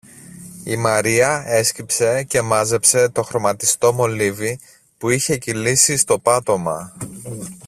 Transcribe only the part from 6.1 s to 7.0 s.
πάτωμα